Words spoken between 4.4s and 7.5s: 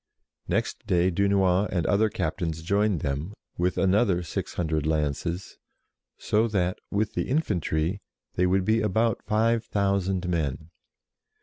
hundred lances, so that, with the